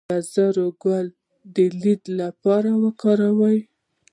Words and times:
د 0.03 0.03
ګازرې 0.03 0.67
ګل 0.83 1.07
د 1.55 1.57
لید 1.81 2.03
لپاره 2.19 2.71
وکاروئ 2.83 3.59